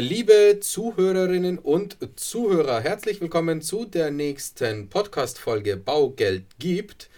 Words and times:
Liebe 0.00 0.58
Zuhörerinnen 0.60 1.58
und 1.58 1.96
Zuhörer, 2.14 2.80
herzlich 2.80 3.20
willkommen 3.20 3.62
zu 3.62 3.84
der 3.84 4.12
nächsten 4.12 4.88
Podcast-Folge 4.88 5.76
Baugeld 5.76 6.44
gibt 6.60 7.10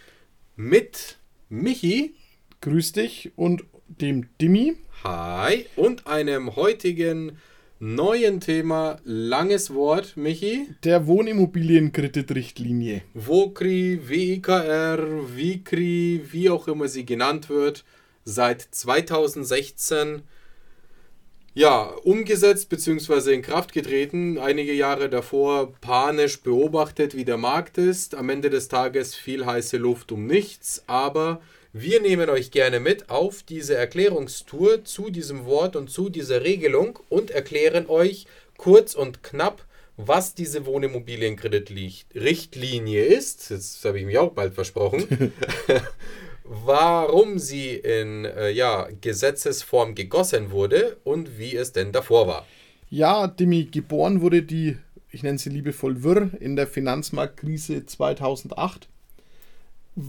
mit 0.56 1.18
Michi. 1.50 2.14
Grüß 2.62 2.92
dich 2.92 3.32
und 3.36 3.64
dem 3.86 4.30
Dimi. 4.40 4.76
Hi. 5.04 5.66
Und 5.76 6.06
einem 6.06 6.56
heutigen 6.56 7.36
neuen 7.80 8.40
Thema, 8.40 8.98
langes 9.04 9.74
Wort, 9.74 10.16
Michi. 10.16 10.66
Der 10.82 11.06
Wohnimmobilienkreditrichtlinie. 11.06 13.02
WOKRI, 13.12 14.08
WIKR, 14.08 15.36
WIKRI, 15.36 16.22
wie 16.30 16.48
auch 16.48 16.66
immer 16.66 16.88
sie 16.88 17.04
genannt 17.04 17.50
wird, 17.50 17.84
seit 18.24 18.62
2016 18.62 20.22
ja, 21.54 21.82
umgesetzt 22.04 22.68
bzw. 22.68 23.34
in 23.34 23.42
Kraft 23.42 23.72
getreten. 23.72 24.38
Einige 24.38 24.72
Jahre 24.72 25.08
davor 25.08 25.72
panisch 25.80 26.42
beobachtet, 26.42 27.16
wie 27.16 27.24
der 27.24 27.38
Markt 27.38 27.78
ist. 27.78 28.14
Am 28.14 28.28
Ende 28.28 28.50
des 28.50 28.68
Tages 28.68 29.14
viel 29.14 29.46
heiße 29.46 29.77
Luft 29.77 30.12
um 30.12 30.27
nichts, 30.27 30.84
aber 30.86 31.41
wir 31.72 32.00
nehmen 32.00 32.28
euch 32.30 32.50
gerne 32.50 32.80
mit 32.80 33.10
auf 33.10 33.44
diese 33.44 33.77
Erklärungstour 33.77 34.84
zu 34.84 35.10
diesem 35.10 35.44
Wort 35.44 35.77
und 35.77 35.88
zu 35.91 36.08
dieser 36.08 36.42
Regelung 36.42 36.98
und 37.08 37.30
erklären 37.30 37.86
euch 37.88 38.27
kurz 38.56 38.94
und 38.94 39.22
knapp, 39.22 39.64
was 39.96 40.34
diese 40.34 40.66
Wohnimmobilienkreditrichtlinie 40.66 43.05
ist. 43.05 43.50
Jetzt 43.50 43.84
habe 43.84 44.00
ich 44.00 44.06
mich 44.06 44.19
auch 44.19 44.32
bald 44.32 44.55
versprochen. 44.55 45.32
warum 46.52 47.38
sie 47.38 47.77
in 47.77 48.24
äh, 48.24 48.50
ja, 48.50 48.88
Gesetzesform 49.00 49.95
gegossen 49.95 50.50
wurde 50.50 50.96
und 51.04 51.38
wie 51.38 51.54
es 51.54 51.72
denn 51.72 51.92
davor 51.92 52.27
war. 52.27 52.46
Ja, 52.91 53.28
Demi, 53.28 53.64
geboren 53.64 54.20
wurde 54.20 54.42
die, 54.42 54.77
ich 55.10 55.22
nenne 55.22 55.38
sie 55.38 55.50
liebevoll 55.50 56.02
Wirr, 56.02 56.30
in 56.41 56.56
der 56.56 56.66
Finanzmarktkrise 56.66 57.86
2008 57.86 58.88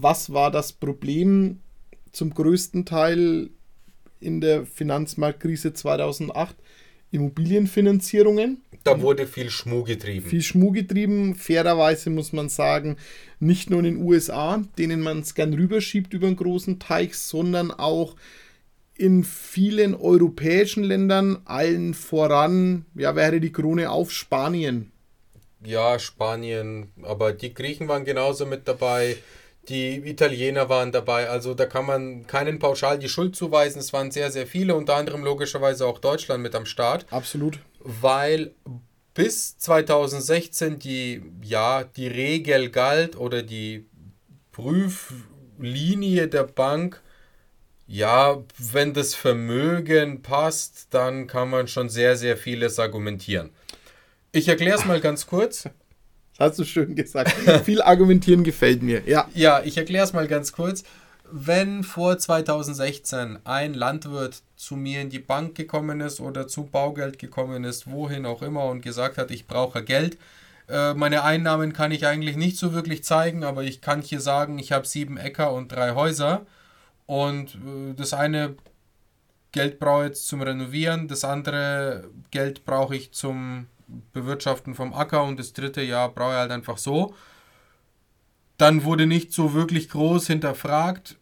was 0.00 0.32
war 0.32 0.50
das 0.50 0.72
Problem 0.72 1.60
zum 2.12 2.34
größten 2.34 2.84
Teil 2.84 3.50
in 4.20 4.40
der 4.40 4.66
Finanzmarktkrise 4.66 5.72
2008? 5.72 6.56
Immobilienfinanzierungen. 7.12 8.62
Da 8.84 9.00
wurde 9.00 9.26
viel 9.28 9.50
Schmuh 9.50 9.84
getrieben. 9.84 10.26
Viel 10.28 10.42
Schmuh 10.42 10.72
getrieben. 10.72 11.36
Fairerweise 11.36 12.10
muss 12.10 12.32
man 12.32 12.48
sagen, 12.48 12.96
nicht 13.38 13.70
nur 13.70 13.78
in 13.80 13.84
den 13.84 13.96
USA, 13.98 14.62
denen 14.76 15.00
man 15.00 15.20
es 15.20 15.34
gern 15.34 15.54
rüberschiebt 15.54 16.12
über 16.14 16.26
einen 16.26 16.36
großen 16.36 16.80
Teich, 16.80 17.14
sondern 17.14 17.70
auch 17.70 18.16
in 18.96 19.24
vielen 19.24 19.94
europäischen 19.94 20.84
Ländern, 20.84 21.38
allen 21.44 21.94
voran, 21.94 22.86
ja, 22.94 23.14
wäre 23.14 23.40
die 23.40 23.52
Krone 23.52 23.90
auf 23.90 24.10
Spanien. 24.10 24.90
Ja, 25.64 25.98
Spanien, 25.98 26.88
aber 27.02 27.32
die 27.32 27.54
Griechen 27.54 27.88
waren 27.88 28.04
genauso 28.04 28.46
mit 28.46 28.66
dabei. 28.66 29.16
Die 29.68 29.96
Italiener 30.08 30.68
waren 30.68 30.90
dabei, 30.90 31.28
also 31.28 31.54
da 31.54 31.66
kann 31.66 31.86
man 31.86 32.26
keinen 32.26 32.58
pauschal 32.58 32.98
die 32.98 33.08
Schuld 33.08 33.36
zuweisen. 33.36 33.78
Es 33.78 33.92
waren 33.92 34.10
sehr, 34.10 34.30
sehr 34.32 34.46
viele, 34.46 34.74
unter 34.74 34.96
anderem 34.96 35.22
logischerweise 35.22 35.86
auch 35.86 36.00
Deutschland 36.00 36.42
mit 36.42 36.54
am 36.54 36.66
Start. 36.66 37.06
Absolut. 37.10 37.60
Weil 37.78 38.54
bis 39.14 39.56
2016 39.58 40.78
die, 40.78 41.22
ja, 41.42 41.84
die 41.84 42.08
Regel 42.08 42.70
galt 42.70 43.16
oder 43.16 43.42
die 43.42 43.86
Prüflinie 44.50 46.28
der 46.28 46.44
Bank, 46.44 47.00
ja, 47.86 48.42
wenn 48.58 48.94
das 48.94 49.14
Vermögen 49.14 50.22
passt, 50.22 50.88
dann 50.90 51.26
kann 51.26 51.50
man 51.50 51.68
schon 51.68 51.88
sehr, 51.88 52.16
sehr 52.16 52.36
vieles 52.36 52.78
argumentieren. 52.78 53.50
Ich 54.32 54.48
erkläre 54.48 54.78
es 54.78 54.86
mal 54.86 55.00
ganz 55.00 55.26
kurz. 55.26 55.68
Hast 56.38 56.58
du 56.58 56.64
schön 56.64 56.94
gesagt. 56.94 57.32
Viel 57.64 57.82
argumentieren 57.82 58.44
gefällt 58.44 58.82
mir. 58.82 59.02
Ja, 59.06 59.28
ja 59.34 59.62
ich 59.62 59.76
erkläre 59.76 60.04
es 60.04 60.12
mal 60.12 60.28
ganz 60.28 60.52
kurz. 60.52 60.82
Wenn 61.30 61.82
vor 61.82 62.18
2016 62.18 63.38
ein 63.44 63.74
Landwirt 63.74 64.42
zu 64.56 64.76
mir 64.76 65.00
in 65.00 65.08
die 65.08 65.18
Bank 65.18 65.54
gekommen 65.54 66.00
ist 66.00 66.20
oder 66.20 66.46
zu 66.46 66.64
Baugeld 66.64 67.18
gekommen 67.18 67.64
ist, 67.64 67.90
wohin 67.90 68.26
auch 68.26 68.42
immer, 68.42 68.66
und 68.66 68.82
gesagt 68.82 69.16
hat, 69.16 69.30
ich 69.30 69.46
brauche 69.46 69.82
Geld, 69.82 70.18
äh, 70.68 70.94
meine 70.94 71.24
Einnahmen 71.24 71.72
kann 71.72 71.90
ich 71.90 72.06
eigentlich 72.06 72.36
nicht 72.36 72.56
so 72.56 72.72
wirklich 72.72 73.04
zeigen, 73.04 73.44
aber 73.44 73.62
ich 73.62 73.80
kann 73.80 74.02
hier 74.02 74.20
sagen, 74.20 74.58
ich 74.58 74.72
habe 74.72 74.86
sieben 74.86 75.16
Äcker 75.16 75.52
und 75.52 75.72
drei 75.72 75.94
Häuser. 75.94 76.46
Und 77.06 77.54
äh, 77.56 77.94
das 77.96 78.14
eine 78.14 78.54
Geld 79.52 79.78
brauche 79.78 80.04
ich 80.04 80.08
jetzt 80.10 80.28
zum 80.28 80.40
Renovieren, 80.40 81.08
das 81.08 81.24
andere 81.24 82.08
Geld 82.30 82.64
brauche 82.64 82.96
ich 82.96 83.12
zum 83.12 83.66
Bewirtschaften 84.12 84.74
vom 84.74 84.92
Acker 84.94 85.24
und 85.24 85.38
das 85.38 85.52
dritte 85.52 85.82
Jahr 85.82 86.08
brauche 86.10 86.32
ich 86.32 86.38
halt 86.38 86.50
einfach 86.50 86.78
so. 86.78 87.14
Dann 88.58 88.84
wurde 88.84 89.06
nicht 89.06 89.32
so 89.32 89.54
wirklich 89.54 89.88
groß 89.88 90.26
hinterfragt, 90.26 91.16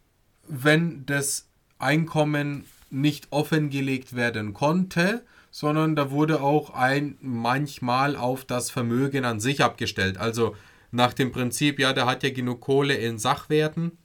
wenn 0.47 1.05
das 1.05 1.49
Einkommen 1.79 2.65
nicht 2.89 3.27
offengelegt 3.31 4.15
werden 4.15 4.53
konnte, 4.53 5.23
sondern 5.49 5.95
da 5.95 6.11
wurde 6.11 6.41
auch 6.41 6.71
ein 6.71 7.17
manchmal 7.21 8.15
auf 8.15 8.45
das 8.45 8.69
Vermögen 8.71 9.25
an 9.25 9.39
sich 9.39 9.63
abgestellt. 9.63 10.17
Also 10.17 10.55
nach 10.91 11.13
dem 11.13 11.31
Prinzip, 11.31 11.79
ja, 11.79 11.93
der 11.93 12.05
hat 12.05 12.23
ja 12.23 12.29
genug 12.31 12.61
Kohle 12.61 12.95
in 12.95 13.17
Sachwerten, 13.17 13.97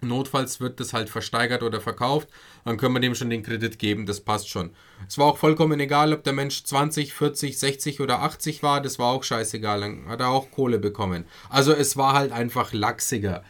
Notfalls 0.00 0.60
wird 0.60 0.78
das 0.78 0.92
halt 0.92 1.10
versteigert 1.10 1.62
oder 1.62 1.80
verkauft, 1.80 2.28
dann 2.64 2.76
können 2.76 2.94
wir 2.94 3.00
dem 3.00 3.16
schon 3.16 3.30
den 3.30 3.42
Kredit 3.42 3.78
geben, 3.78 4.06
das 4.06 4.20
passt 4.20 4.48
schon. 4.48 4.70
Es 5.08 5.18
war 5.18 5.26
auch 5.26 5.38
vollkommen 5.38 5.80
egal, 5.80 6.12
ob 6.12 6.22
der 6.22 6.32
Mensch 6.32 6.62
20, 6.62 7.12
40, 7.12 7.58
60 7.58 8.00
oder 8.00 8.22
80 8.22 8.62
war, 8.62 8.80
das 8.80 8.98
war 8.98 9.08
auch 9.08 9.24
scheißegal, 9.24 9.80
dann 9.80 10.06
hat 10.08 10.20
er 10.20 10.28
auch 10.28 10.50
Kohle 10.52 10.78
bekommen. 10.78 11.24
Also 11.50 11.72
es 11.72 11.96
war 11.96 12.12
halt 12.12 12.30
einfach 12.30 12.72
lachsiger. 12.72 13.42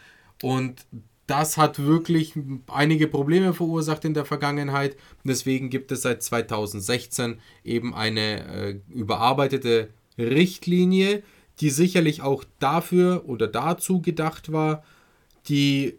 Und 0.42 0.86
das 1.28 1.58
hat 1.58 1.78
wirklich 1.78 2.32
einige 2.68 3.06
Probleme 3.06 3.52
verursacht 3.52 4.06
in 4.06 4.14
der 4.14 4.24
Vergangenheit. 4.24 4.96
Deswegen 5.24 5.68
gibt 5.68 5.92
es 5.92 6.02
seit 6.02 6.22
2016 6.22 7.38
eben 7.64 7.94
eine 7.94 8.46
äh, 8.46 8.80
überarbeitete 8.88 9.90
Richtlinie, 10.16 11.22
die 11.60 11.68
sicherlich 11.68 12.22
auch 12.22 12.44
dafür 12.58 13.24
oder 13.26 13.46
dazu 13.46 14.00
gedacht 14.00 14.52
war, 14.52 14.82
die 15.48 15.98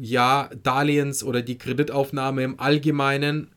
ja, 0.00 0.50
Darlehens- 0.62 1.24
oder 1.24 1.42
die 1.42 1.58
Kreditaufnahme 1.58 2.42
im 2.44 2.60
Allgemeinen 2.60 3.48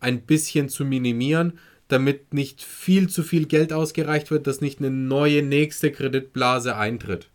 ein 0.00 0.22
bisschen 0.22 0.68
zu 0.68 0.84
minimieren, 0.84 1.58
damit 1.88 2.32
nicht 2.32 2.62
viel 2.62 3.08
zu 3.08 3.22
viel 3.22 3.46
Geld 3.46 3.72
ausgereicht 3.72 4.30
wird, 4.30 4.46
dass 4.46 4.60
nicht 4.60 4.78
eine 4.78 4.90
neue 4.90 5.42
nächste 5.42 5.92
Kreditblase 5.92 6.76
eintritt. 6.76 7.28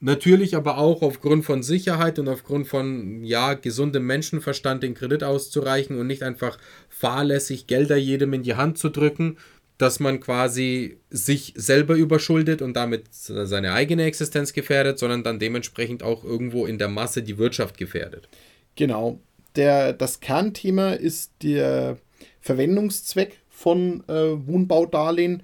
Natürlich 0.00 0.54
aber 0.54 0.76
auch 0.76 1.00
aufgrund 1.00 1.46
von 1.46 1.62
Sicherheit 1.62 2.18
und 2.18 2.28
aufgrund 2.28 2.66
von 2.66 3.24
ja, 3.24 3.54
gesundem 3.54 4.06
Menschenverstand 4.06 4.82
den 4.82 4.94
Kredit 4.94 5.24
auszureichen 5.24 5.98
und 5.98 6.06
nicht 6.06 6.22
einfach 6.22 6.58
fahrlässig 6.90 7.66
Gelder 7.66 7.96
jedem 7.96 8.34
in 8.34 8.42
die 8.42 8.54
Hand 8.54 8.76
zu 8.76 8.90
drücken, 8.90 9.38
dass 9.78 9.98
man 9.98 10.20
quasi 10.20 10.98
sich 11.10 11.52
selber 11.56 11.96
überschuldet 11.96 12.62
und 12.62 12.74
damit 12.74 13.06
seine 13.10 13.72
eigene 13.72 14.04
Existenz 14.04 14.52
gefährdet, 14.52 14.98
sondern 14.98 15.24
dann 15.24 15.38
dementsprechend 15.38 16.02
auch 16.02 16.24
irgendwo 16.24 16.66
in 16.66 16.78
der 16.78 16.88
Masse 16.88 17.22
die 17.22 17.38
Wirtschaft 17.38 17.76
gefährdet. 17.76 18.28
Genau. 18.76 19.20
Der, 19.56 19.92
das 19.92 20.20
Kernthema 20.20 20.92
ist 20.92 21.32
der 21.42 21.98
Verwendungszweck 22.40 23.40
von 23.48 24.04
äh, 24.08 24.46
Wohnbaudarlehen, 24.46 25.42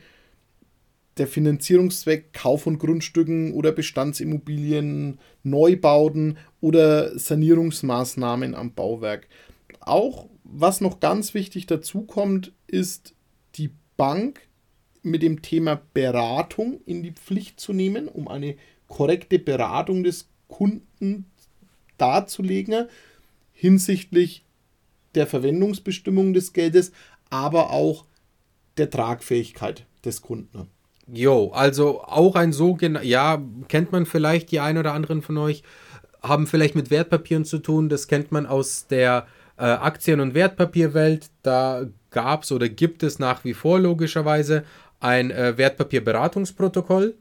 der 1.17 1.27
Finanzierungszweck 1.27 2.33
Kauf 2.33 2.63
von 2.63 2.79
Grundstücken 2.79 3.53
oder 3.53 3.73
Bestandsimmobilien, 3.73 5.19
Neubauten 5.43 6.39
oder 6.61 7.17
Sanierungsmaßnahmen 7.19 8.55
am 8.55 8.75
Bauwerk. 8.75 9.29
Auch 9.81 10.29
was 10.45 10.81
noch 10.81 11.01
ganz 11.01 11.35
wichtig 11.35 11.67
dazu 11.67 12.03
kommt, 12.03 12.53
ist 12.67 13.15
die 13.57 13.71
Bank 14.01 14.41
mit 15.03 15.23
dem 15.23 15.43
Thema 15.43 15.79
Beratung 15.93 16.81
in 16.87 17.03
die 17.03 17.13
Pflicht 17.13 17.61
zu 17.61 17.75
nehmen, 17.75 18.09
um 18.09 18.29
eine 18.29 18.57
korrekte 18.89 19.39
Beratung 19.39 20.05
des 20.05 20.27
Kunden 20.49 21.27
darzulegen 21.99 22.89
hinsichtlich 23.53 24.43
der 25.15 25.27
Verwendungsbestimmung 25.27 26.33
des 26.33 26.55
Geldes, 26.55 26.93
aber 27.29 27.73
auch 27.73 28.07
der 28.79 28.89
Tragfähigkeit 28.89 29.85
des 30.03 30.23
Kunden. 30.23 30.69
Jo, 31.07 31.51
also 31.53 32.01
auch 32.01 32.37
ein 32.37 32.55
sogenannter, 32.55 33.07
ja, 33.07 33.43
kennt 33.69 33.93
man 33.93 34.07
vielleicht 34.07 34.51
die 34.51 34.61
ein 34.61 34.79
oder 34.79 34.95
anderen 34.95 35.21
von 35.21 35.37
euch, 35.37 35.63
haben 36.23 36.47
vielleicht 36.47 36.75
mit 36.75 36.91
Wertpapieren 36.91 37.45
zu 37.45 37.59
tun, 37.59 37.91
das 37.91 38.09
kennt 38.09 38.33
man 38.33 38.47
aus 38.47 38.87
der 38.87 39.27
äh, 39.59 39.65
Aktien- 39.65 40.21
und 40.21 40.33
Wertpapierwelt. 40.33 41.29
Da 41.43 41.85
gab 42.11 42.43
es 42.43 42.53
oder 42.53 42.69
gibt 42.69 43.03
es 43.03 43.19
nach 43.19 43.45
wie 43.45 43.55
vor 43.55 43.79
logischerweise 43.79 44.65
ein 45.01 45.31
äh, 45.31 45.57
Wertpapierberatungsprotokoll. 45.57 47.15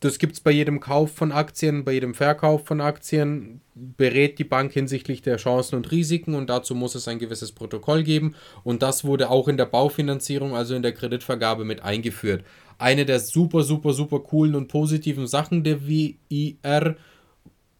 Das 0.00 0.18
gibt 0.18 0.34
es 0.34 0.40
bei 0.40 0.50
jedem 0.50 0.78
Kauf 0.78 1.14
von 1.14 1.32
Aktien, 1.32 1.84
bei 1.84 1.92
jedem 1.92 2.14
Verkauf 2.14 2.66
von 2.66 2.82
Aktien, 2.82 3.62
berät 3.74 4.38
die 4.38 4.44
Bank 4.44 4.72
hinsichtlich 4.72 5.22
der 5.22 5.38
Chancen 5.38 5.76
und 5.76 5.90
Risiken 5.90 6.34
und 6.34 6.50
dazu 6.50 6.74
muss 6.74 6.94
es 6.94 7.08
ein 7.08 7.18
gewisses 7.18 7.52
Protokoll 7.52 8.02
geben 8.02 8.34
und 8.62 8.82
das 8.82 9.04
wurde 9.04 9.30
auch 9.30 9.48
in 9.48 9.56
der 9.56 9.64
Baufinanzierung, 9.64 10.54
also 10.54 10.74
in 10.74 10.82
der 10.82 10.92
Kreditvergabe 10.92 11.64
mit 11.64 11.82
eingeführt. 11.82 12.44
Eine 12.78 13.06
der 13.06 13.20
super, 13.20 13.62
super, 13.62 13.94
super 13.94 14.20
coolen 14.20 14.54
und 14.54 14.68
positiven 14.68 15.26
Sachen 15.26 15.64
der 15.64 15.86
WIR, 15.86 16.96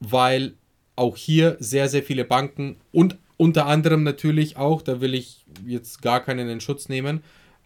weil 0.01 0.55
auch 0.97 1.19
hier 1.19 1.59
sehr, 1.61 1.91
sehr 1.91 2.03
viele 2.03 2.25
Banken 2.25 2.77
und 2.93 3.19
unter 3.37 3.67
anderem 3.67 4.03
natürlich 4.03 4.57
auch, 4.57 4.83
da 4.83 5.01
will 5.01 5.15
ich 5.15 5.45
jetzt 5.67 6.03
gar 6.03 6.21
keinen 6.21 6.49
in 6.49 6.61
Schutz 6.61 6.89
nehmen, 6.89 7.23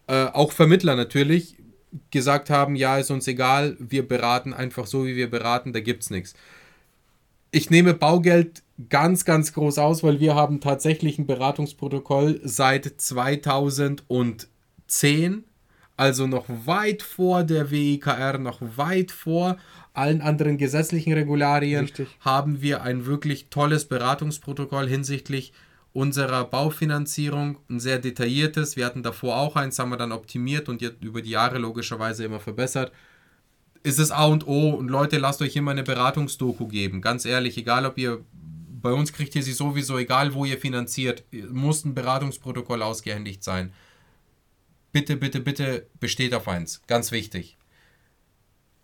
äh, 0.07 0.25
auch 0.25 0.51
Vermittler 0.51 0.95
natürlich 0.95 1.55
gesagt 2.09 2.49
haben, 2.49 2.75
ja, 2.75 2.97
ist 2.97 3.11
uns 3.11 3.27
egal, 3.27 3.75
wir 3.79 4.07
beraten 4.07 4.53
einfach 4.53 4.87
so, 4.87 5.05
wie 5.05 5.15
wir 5.15 5.29
beraten, 5.29 5.73
da 5.73 5.79
gibt 5.79 6.03
es 6.03 6.09
nichts. 6.09 6.33
Ich 7.51 7.69
nehme 7.69 7.93
Baugeld 7.93 8.63
ganz, 8.89 9.25
ganz 9.25 9.53
groß 9.53 9.77
aus, 9.77 10.03
weil 10.03 10.19
wir 10.19 10.35
haben 10.35 10.61
tatsächlich 10.61 11.19
ein 11.19 11.27
Beratungsprotokoll 11.27 12.39
seit 12.43 12.93
2010, 12.97 15.43
also 16.01 16.25
noch 16.25 16.45
weit 16.47 17.03
vor 17.03 17.43
der 17.43 17.69
WIKR, 17.69 18.39
noch 18.39 18.57
weit 18.75 19.11
vor 19.11 19.57
allen 19.93 20.21
anderen 20.21 20.57
gesetzlichen 20.57 21.13
Regularien, 21.13 21.81
Richtig. 21.81 22.07
haben 22.21 22.59
wir 22.63 22.81
ein 22.81 23.05
wirklich 23.05 23.49
tolles 23.51 23.85
Beratungsprotokoll 23.85 24.87
hinsichtlich 24.87 25.53
unserer 25.93 26.45
Baufinanzierung, 26.45 27.57
ein 27.69 27.79
sehr 27.79 27.99
detailliertes. 27.99 28.77
Wir 28.77 28.87
hatten 28.87 29.03
davor 29.03 29.37
auch 29.37 29.55
eins, 29.55 29.77
haben 29.77 29.91
wir 29.91 29.97
dann 29.97 30.11
optimiert 30.11 30.69
und 30.69 30.81
jetzt 30.81 31.03
über 31.03 31.21
die 31.21 31.29
Jahre 31.29 31.59
logischerweise 31.59 32.23
immer 32.23 32.39
verbessert. 32.39 32.91
Ist 33.83 33.99
es 33.99 34.09
A 34.09 34.25
und 34.25 34.47
O 34.47 34.71
und 34.71 34.89
Leute, 34.89 35.19
lasst 35.19 35.43
euch 35.43 35.55
immer 35.55 35.69
eine 35.69 35.83
Beratungsdoku 35.83 36.65
geben. 36.67 37.01
Ganz 37.01 37.25
ehrlich, 37.25 37.59
egal 37.59 37.85
ob 37.85 37.99
ihr 37.99 38.25
bei 38.81 38.91
uns 38.91 39.13
kriegt 39.13 39.35
ihr 39.35 39.43
sie 39.43 39.53
sowieso, 39.53 39.99
egal 39.99 40.33
wo 40.33 40.45
ihr 40.45 40.57
finanziert, 40.57 41.25
muss 41.51 41.85
ein 41.85 41.93
Beratungsprotokoll 41.93 42.81
ausgehändigt 42.81 43.43
sein. 43.43 43.71
Bitte, 44.91 45.15
bitte, 45.15 45.39
bitte 45.39 45.87
besteht 45.99 46.33
auf 46.33 46.47
eins. 46.47 46.81
Ganz 46.87 47.11
wichtig. 47.11 47.57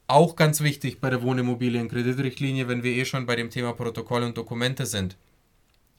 Auch 0.08 0.38
ganz 0.38 0.62
wichtig 0.62 1.02
bei 1.02 1.10
der 1.10 1.22
Wohnimmobilienkreditrichtlinie, 1.22 2.70
wenn 2.70 2.84
wir 2.84 2.94
eh 2.94 3.04
schon 3.04 3.26
bei 3.26 3.36
dem 3.36 3.50
Thema 3.50 3.74
Protokoll 3.74 4.24
und 4.24 4.38
Dokumente 4.38 4.86
sind. 4.86 5.18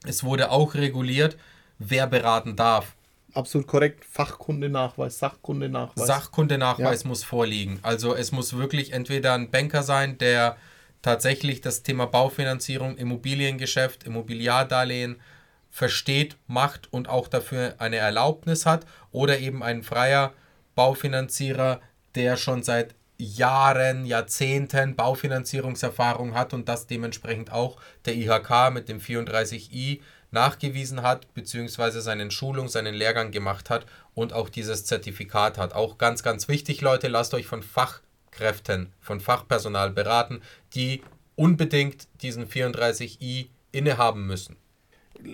Es 0.04 0.24
wurde 0.24 0.50
auch 0.50 0.74
reguliert, 0.74 1.36
wer 1.78 2.06
beraten 2.06 2.56
darf. 2.56 2.94
Absolut 3.34 3.66
korrekt. 3.66 4.04
Fachkundenachweis, 4.06 5.18
Sachkundenachweis. 5.18 6.06
Sachkundenachweis 6.06 7.02
ja. 7.02 7.08
muss 7.08 7.24
vorliegen. 7.24 7.78
Also 7.82 8.14
es 8.14 8.32
muss 8.32 8.56
wirklich 8.56 8.94
entweder 8.94 9.34
ein 9.34 9.50
Banker 9.50 9.82
sein, 9.82 10.16
der 10.16 10.56
tatsächlich 11.02 11.60
das 11.60 11.82
Thema 11.82 12.06
Baufinanzierung, 12.06 12.96
Immobiliengeschäft, 12.96 14.04
Immobiliardarlehen 14.04 15.16
versteht, 15.70 16.36
macht 16.46 16.92
und 16.92 17.08
auch 17.08 17.28
dafür 17.28 17.74
eine 17.78 17.96
Erlaubnis 17.96 18.66
hat, 18.66 18.86
oder 19.10 19.38
eben 19.38 19.62
ein 19.62 19.82
freier 19.82 20.32
Baufinanzierer, 20.74 21.80
der 22.14 22.36
schon 22.36 22.62
seit 22.62 22.94
Jahren, 23.18 24.06
Jahrzehnten 24.06 24.94
Baufinanzierungserfahrung 24.94 26.34
hat 26.34 26.54
und 26.54 26.68
das 26.68 26.86
dementsprechend 26.86 27.52
auch 27.52 27.80
der 28.04 28.14
IHK 28.14 28.72
mit 28.72 28.88
dem 28.88 29.00
34i 29.00 30.00
nachgewiesen 30.30 31.02
hat, 31.02 31.32
beziehungsweise 31.34 32.00
seinen 32.00 32.30
Schulung, 32.30 32.68
seinen 32.68 32.94
Lehrgang 32.94 33.30
gemacht 33.30 33.70
hat 33.70 33.86
und 34.14 34.32
auch 34.32 34.48
dieses 34.48 34.84
Zertifikat 34.84 35.58
hat. 35.58 35.74
Auch 35.74 35.98
ganz, 35.98 36.22
ganz 36.22 36.48
wichtig, 36.48 36.80
Leute, 36.80 37.08
lasst 37.08 37.34
euch 37.34 37.46
von 37.46 37.62
Fachkräften, 37.62 38.92
von 39.00 39.20
Fachpersonal 39.20 39.90
beraten, 39.90 40.42
die 40.74 41.02
unbedingt 41.34 42.08
diesen 42.22 42.46
34i 42.46 43.48
innehaben 43.72 44.26
müssen. 44.26 44.56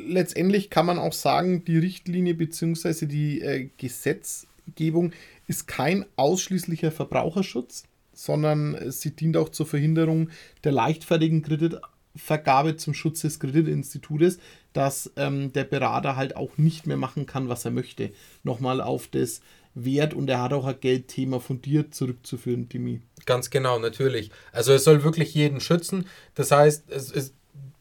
Letztendlich 0.07 0.71
kann 0.71 0.87
man 0.87 0.99
auch 0.99 1.13
sagen, 1.13 1.65
die 1.65 1.79
Richtlinie 1.79 2.35
bzw. 2.35 3.07
die 3.07 3.41
äh, 3.41 3.69
Gesetzgebung 3.77 5.13
ist 5.47 5.69
kein 5.69 6.05
ausschließlicher 6.17 6.91
Verbraucherschutz, 6.91 7.85
sondern 8.13 8.91
sie 8.91 9.15
dient 9.15 9.37
auch 9.37 9.49
zur 9.49 9.67
Verhinderung 9.67 10.31
der 10.65 10.73
leichtfertigen 10.73 11.43
Kreditvergabe 11.43 12.77
zum 12.77 12.95
Schutz 12.95 13.21
des 13.21 13.41
Kreditinstitutes, 13.41 14.39
dass 14.73 15.13
ähm, 15.17 15.53
der 15.53 15.65
Berater 15.65 16.17
halt 16.17 16.37
auch 16.37 16.57
nicht 16.57 16.87
mehr 16.87 16.97
machen 16.97 17.27
kann, 17.27 17.49
was 17.49 17.65
er 17.65 17.71
möchte. 17.71 18.11
Nochmal 18.43 18.81
auf 18.81 19.09
das 19.09 19.41
Wert 19.75 20.15
und 20.15 20.31
er 20.31 20.41
hat 20.41 20.53
auch 20.53 20.67
ein 20.67 20.79
Geldthema 20.81 21.41
fundiert 21.41 21.95
zurückzuführen, 21.95 22.69
Dimi. 22.69 23.01
Ganz 23.27 23.51
genau, 23.51 23.79
natürlich. 23.79 24.31
Also 24.53 24.73
es 24.73 24.85
soll 24.85 25.03
wirklich 25.03 25.35
jeden 25.35 25.61
schützen. 25.61 26.07
Das 26.35 26.51
heißt, 26.51 26.91
es 26.91 27.11
ist 27.11 27.35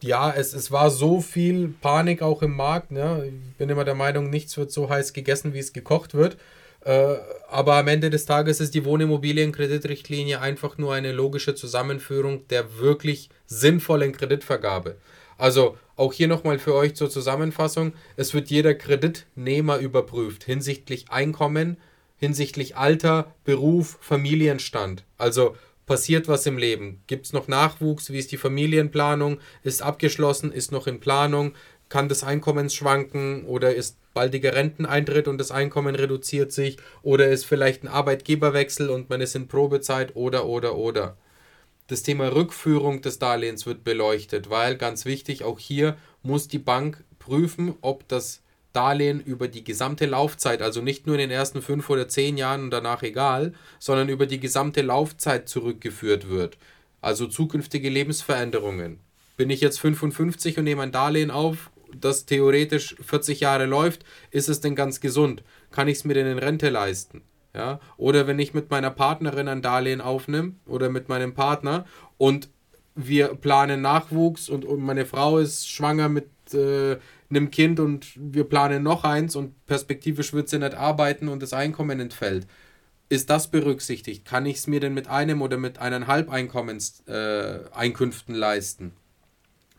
ja, 0.04 0.30
es, 0.30 0.52
es 0.52 0.70
war 0.70 0.90
so 0.90 1.20
viel 1.20 1.74
Panik 1.80 2.20
auch 2.20 2.42
im 2.42 2.54
Markt. 2.54 2.90
Ne? 2.90 3.24
Ich 3.26 3.56
bin 3.56 3.70
immer 3.70 3.84
der 3.84 3.94
Meinung, 3.94 4.28
nichts 4.28 4.56
wird 4.56 4.70
so 4.70 4.90
heiß 4.90 5.14
gegessen, 5.14 5.54
wie 5.54 5.58
es 5.58 5.72
gekocht 5.72 6.14
wird. 6.14 6.36
Äh, 6.84 7.16
aber 7.48 7.76
am 7.76 7.88
Ende 7.88 8.10
des 8.10 8.26
Tages 8.26 8.60
ist 8.60 8.74
die 8.74 8.84
Wohnimmobilienkreditrichtlinie 8.84 10.40
einfach 10.40 10.76
nur 10.76 10.92
eine 10.92 11.12
logische 11.12 11.54
Zusammenführung 11.54 12.46
der 12.48 12.78
wirklich 12.78 13.30
sinnvollen 13.46 14.12
Kreditvergabe. 14.12 14.96
Also 15.38 15.78
auch 15.96 16.12
hier 16.12 16.28
nochmal 16.28 16.58
für 16.58 16.74
euch 16.74 16.94
zur 16.94 17.08
Zusammenfassung. 17.08 17.94
Es 18.16 18.34
wird 18.34 18.50
jeder 18.50 18.74
Kreditnehmer 18.74 19.78
überprüft 19.78 20.44
hinsichtlich 20.44 21.10
Einkommen, 21.10 21.78
hinsichtlich 22.18 22.76
Alter, 22.76 23.34
Beruf, 23.44 23.96
Familienstand. 24.02 25.04
Also 25.16 25.56
passiert 25.86 26.28
was 26.28 26.46
im 26.46 26.58
Leben? 26.58 27.02
Gibt 27.06 27.26
es 27.26 27.32
noch 27.32 27.48
Nachwuchs? 27.48 28.10
Wie 28.10 28.18
ist 28.18 28.32
die 28.32 28.36
Familienplanung? 28.36 29.38
Ist 29.62 29.82
abgeschlossen? 29.82 30.52
Ist 30.52 30.72
noch 30.72 30.86
in 30.86 31.00
Planung? 31.00 31.54
Kann 31.88 32.08
das 32.08 32.24
Einkommen 32.24 32.70
schwanken 32.70 33.44
oder 33.44 33.74
ist 33.74 33.98
baldiger 34.14 34.54
Renteneintritt 34.54 35.28
und 35.28 35.38
das 35.38 35.50
Einkommen 35.50 35.94
reduziert 35.94 36.52
sich 36.52 36.78
oder 37.02 37.28
ist 37.28 37.44
vielleicht 37.44 37.82
ein 37.82 37.88
Arbeitgeberwechsel 37.88 38.88
und 38.88 39.10
man 39.10 39.20
ist 39.20 39.34
in 39.34 39.48
Probezeit 39.48 40.16
oder 40.16 40.46
oder 40.46 40.76
oder. 40.76 41.16
Das 41.88 42.02
Thema 42.02 42.34
Rückführung 42.34 43.02
des 43.02 43.18
Darlehens 43.18 43.66
wird 43.66 43.84
beleuchtet, 43.84 44.48
weil 44.48 44.76
ganz 44.76 45.04
wichtig, 45.04 45.44
auch 45.44 45.58
hier 45.58 45.98
muss 46.22 46.48
die 46.48 46.58
Bank 46.58 47.04
prüfen, 47.18 47.74
ob 47.82 48.08
das 48.08 48.42
Darlehen 48.74 49.20
über 49.20 49.48
die 49.48 49.64
gesamte 49.64 50.06
Laufzeit, 50.06 50.60
also 50.60 50.82
nicht 50.82 51.06
nur 51.06 51.16
in 51.16 51.20
den 51.20 51.30
ersten 51.30 51.62
fünf 51.62 51.88
oder 51.88 52.08
zehn 52.08 52.36
Jahren 52.36 52.64
und 52.64 52.70
danach 52.70 53.02
egal, 53.02 53.54
sondern 53.78 54.08
über 54.08 54.26
die 54.26 54.40
gesamte 54.40 54.82
Laufzeit 54.82 55.48
zurückgeführt 55.48 56.28
wird. 56.28 56.58
Also 57.00 57.26
zukünftige 57.26 57.88
Lebensveränderungen. 57.88 59.00
Bin 59.36 59.50
ich 59.50 59.60
jetzt 59.60 59.80
55 59.80 60.58
und 60.58 60.64
nehme 60.64 60.82
ein 60.82 60.92
Darlehen 60.92 61.30
auf 61.30 61.70
das 62.00 62.26
theoretisch 62.26 62.96
40 63.00 63.40
Jahre 63.40 63.66
läuft, 63.66 64.04
ist 64.30 64.48
es 64.48 64.60
denn 64.60 64.74
ganz 64.74 65.00
gesund? 65.00 65.42
Kann 65.70 65.88
ich 65.88 65.98
es 65.98 66.04
mir 66.04 66.14
denn 66.14 66.26
in 66.26 66.38
Rente 66.38 66.68
leisten? 66.68 67.22
Ja? 67.54 67.80
Oder 67.96 68.26
wenn 68.26 68.38
ich 68.38 68.54
mit 68.54 68.70
meiner 68.70 68.90
Partnerin 68.90 69.48
ein 69.48 69.62
Darlehen 69.62 70.00
aufnehme 70.00 70.54
oder 70.66 70.90
mit 70.90 71.08
meinem 71.08 71.34
Partner 71.34 71.86
und 72.18 72.48
wir 72.94 73.28
planen 73.34 73.82
Nachwuchs 73.82 74.48
und, 74.48 74.64
und 74.64 74.80
meine 74.80 75.06
Frau 75.06 75.38
ist 75.38 75.68
schwanger 75.68 76.08
mit 76.08 76.28
äh, 76.52 76.98
einem 77.30 77.50
Kind 77.50 77.80
und 77.80 78.08
wir 78.16 78.44
planen 78.44 78.82
noch 78.82 79.04
eins 79.04 79.34
und 79.36 79.64
perspektivisch 79.66 80.34
wird 80.34 80.48
sie 80.48 80.58
nicht 80.58 80.74
arbeiten 80.74 81.28
und 81.28 81.42
das 81.42 81.52
Einkommen 81.52 82.00
entfällt. 82.00 82.46
Ist 83.08 83.30
das 83.30 83.50
berücksichtigt? 83.50 84.24
Kann 84.24 84.46
ich 84.46 84.56
es 84.56 84.66
mir 84.66 84.80
denn 84.80 84.94
mit 84.94 85.06
einem 85.08 85.42
oder 85.42 85.56
mit 85.56 85.78
eineinhalb 85.78 86.28
Einkommenseinkünften 86.28 88.34
äh, 88.34 88.38
leisten? 88.38 88.92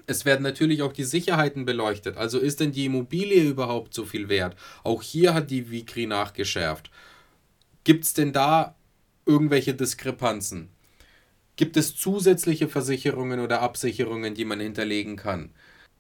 es 0.08 0.26
werden 0.26 0.44
natürlich 0.44 0.82
auch 0.82 0.94
die 0.94 1.04
Sicherheiten 1.04 1.66
beleuchtet. 1.66 2.18
Also 2.18 2.40
ist 2.40 2.60
denn 2.60 2.72
die 2.72 2.86
Immobilie 2.86 3.44
überhaupt 3.44 3.94
so 3.94 4.06
viel 4.06 4.30
wert? 4.30 4.56
Auch 4.84 5.02
hier 5.02 5.34
hat 5.34 5.50
die 5.50 5.72
Vicri 5.72 6.06
nachgeschärft. 6.06 6.92
Gibt 7.84 8.06
es 8.06 8.14
denn 8.14 8.34
da 8.34 8.76
irgendwelche 9.26 9.74
Diskrepanzen? 9.74 10.70
Gibt 11.56 11.78
es 11.78 11.96
zusätzliche 11.96 12.68
Versicherungen 12.68 13.40
oder 13.40 13.62
Absicherungen, 13.62 14.36
die 14.36 14.46
man 14.46 14.60
hinterlegen 14.60 15.16
kann? 15.16 15.52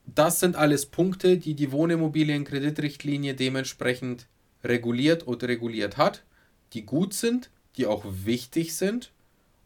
Das 0.07 0.39
sind 0.39 0.55
alles 0.55 0.85
Punkte, 0.85 1.37
die 1.37 1.55
die 1.55 1.71
Wohnimmobilienkreditrichtlinie 1.71 3.33
dementsprechend 3.33 4.27
reguliert 4.63 5.27
oder 5.27 5.47
reguliert 5.47 5.97
hat, 5.97 6.23
die 6.73 6.85
gut 6.85 7.13
sind, 7.13 7.49
die 7.77 7.85
auch 7.85 8.05
wichtig 8.05 8.75
sind 8.75 9.11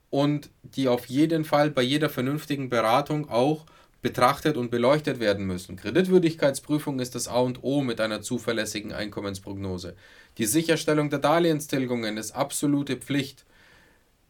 und 0.10 0.50
die 0.64 0.88
auf 0.88 1.06
jeden 1.06 1.46
Fall 1.46 1.70
bei 1.70 1.82
jeder 1.82 2.10
vernünftigen 2.10 2.70
Beratung 2.70 3.30
auch 3.30 3.66
betrachtet 4.02 4.56
und 4.56 4.72
beleuchtet 4.72 5.20
werden 5.20 5.46
müssen. 5.46 5.76
Kreditwürdigkeitsprüfung 5.76 7.00
ist 7.00 7.16
das 7.16 7.28
A 7.28 7.40
und 7.40 7.64
O 7.64 7.82
mit 7.82 8.00
einer 8.00 8.22
zuverlässigen 8.22 8.94
Einkommensprognose. 8.94 9.96
Die 10.38 10.46
Sicherstellung 10.46 11.10
der 11.10 11.20
Darlehenstilgungen 11.20 12.18
ist 12.18 12.32
absolute 12.32 12.96
Pflicht. 12.96 13.46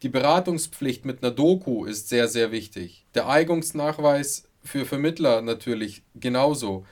Die 0.02 0.10
Beratungspflicht 0.10 1.06
mit 1.06 1.22
einer 1.22 1.32
Doku 1.32 1.86
ist 1.86 2.10
sehr, 2.10 2.28
sehr 2.28 2.52
wichtig. 2.52 3.06
Der 3.14 3.30
Eignungsnachweis 3.30 4.49
für 4.70 4.86
Vermittler 4.86 5.42
natürlich 5.42 6.04
genauso. 6.16 6.86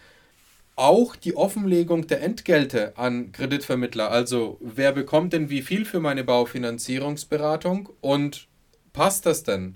Auch 0.76 1.16
die 1.16 1.36
Offenlegung 1.36 2.08
der 2.08 2.22
Entgelte 2.22 2.98
an 2.98 3.32
Kreditvermittler, 3.32 4.12
also 4.12 4.58
wer 4.60 4.92
bekommt 4.92 5.34
denn 5.34 5.50
wie 5.50 5.62
viel 5.62 5.86
für 5.86 6.00
meine 6.00 6.24
Baufinanzierungsberatung 6.24 7.90
und 8.02 8.48
passt 8.94 9.26
das 9.26 9.44
denn? 9.44 9.76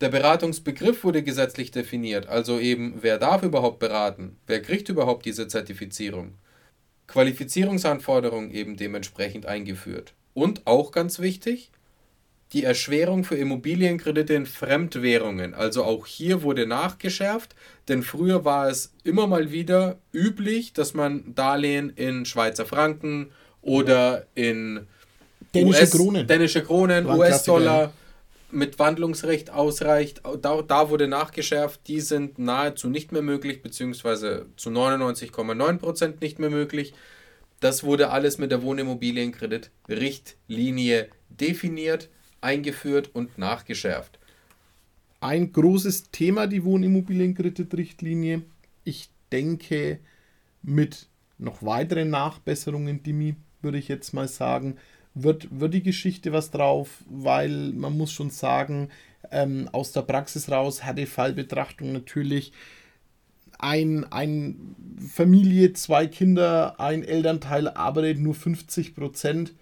Der 0.00 0.08
Beratungsbegriff 0.08 1.04
wurde 1.04 1.22
gesetzlich 1.22 1.70
definiert, 1.70 2.26
also 2.26 2.58
eben, 2.58 2.98
wer 3.00 3.18
darf 3.18 3.42
überhaupt 3.42 3.78
beraten? 3.78 4.36
Wer 4.46 4.60
kriegt 4.60 4.88
überhaupt 4.88 5.24
diese 5.24 5.46
Zertifizierung? 5.46 6.34
Qualifizierungsanforderungen 7.06 8.50
eben 8.50 8.76
dementsprechend 8.76 9.46
eingeführt. 9.46 10.14
Und 10.34 10.66
auch 10.66 10.90
ganz 10.90 11.20
wichtig, 11.20 11.70
die 12.54 12.64
Erschwerung 12.64 13.24
für 13.24 13.36
Immobilienkredite 13.36 14.32
in 14.32 14.46
Fremdwährungen. 14.46 15.52
Also 15.54 15.84
auch 15.84 16.06
hier 16.06 16.42
wurde 16.42 16.66
nachgeschärft, 16.66 17.54
denn 17.88 18.04
früher 18.04 18.44
war 18.44 18.68
es 18.68 18.92
immer 19.02 19.26
mal 19.26 19.50
wieder 19.50 19.98
üblich, 20.12 20.72
dass 20.72 20.94
man 20.94 21.34
Darlehen 21.34 21.90
in 21.90 22.24
Schweizer 22.24 22.64
Franken 22.64 23.32
oder 23.60 24.28
in 24.36 24.86
dänische 25.52 25.82
US, 25.82 25.90
Kronen, 25.90 26.28
dänische 26.28 26.62
Kronen 26.62 27.06
US-Dollar 27.06 27.92
mit 28.52 28.78
Wandlungsrecht 28.78 29.50
ausreicht. 29.50 30.22
Da, 30.40 30.62
da 30.62 30.90
wurde 30.90 31.08
nachgeschärft, 31.08 31.80
die 31.88 32.00
sind 32.00 32.38
nahezu 32.38 32.88
nicht 32.88 33.10
mehr 33.10 33.22
möglich, 33.22 33.62
beziehungsweise 33.62 34.46
zu 34.56 34.70
99,9% 34.70 36.20
nicht 36.20 36.38
mehr 36.38 36.50
möglich. 36.50 36.94
Das 37.58 37.82
wurde 37.82 38.10
alles 38.10 38.38
mit 38.38 38.52
der 38.52 38.62
Wohnimmobilienkreditrichtlinie 38.62 41.08
definiert 41.30 42.10
eingeführt 42.44 43.10
und 43.14 43.38
nachgeschärft. 43.38 44.18
Ein 45.20 45.52
großes 45.52 46.10
Thema, 46.10 46.46
die 46.46 46.64
Wohnimmobilienkreditrichtlinie. 46.64 48.42
Ich 48.84 49.08
denke, 49.32 49.98
mit 50.62 51.08
noch 51.38 51.62
weiteren 51.62 52.10
Nachbesserungen, 52.10 53.02
Dimi, 53.02 53.36
würde 53.62 53.78
ich 53.78 53.88
jetzt 53.88 54.12
mal 54.12 54.28
sagen, 54.28 54.76
wird, 55.14 55.48
wird 55.58 55.74
die 55.74 55.82
Geschichte 55.82 56.32
was 56.32 56.50
drauf, 56.50 57.02
weil 57.08 57.72
man 57.72 57.96
muss 57.96 58.12
schon 58.12 58.30
sagen, 58.30 58.90
ähm, 59.30 59.68
aus 59.72 59.92
der 59.92 60.02
Praxis 60.02 60.50
raus 60.50 60.84
hat 60.84 60.98
die 60.98 61.06
Fallbetrachtung 61.06 61.92
natürlich 61.92 62.52
ein, 63.58 64.04
ein 64.12 64.76
Familie, 65.10 65.72
zwei 65.72 66.06
Kinder, 66.06 66.78
ein 66.78 67.02
Elternteil 67.02 67.68
arbeitet 67.68 68.18
nur 68.18 68.34
50 68.34 68.94
Prozent 68.94 69.54